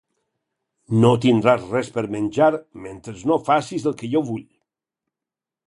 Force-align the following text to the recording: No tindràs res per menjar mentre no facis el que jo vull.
No 1.03 1.11
tindràs 1.25 1.67
res 1.73 1.91
per 1.97 2.03
menjar 2.17 2.49
mentre 2.87 3.15
no 3.33 3.39
facis 3.51 3.87
el 3.93 3.99
que 4.01 4.13
jo 4.15 4.25
vull. 4.31 4.45